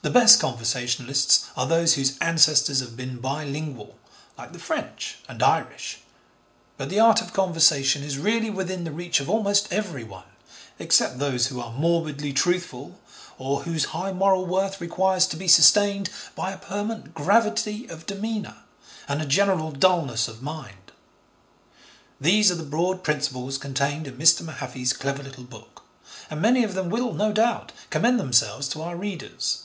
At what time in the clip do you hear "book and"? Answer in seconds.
25.44-26.40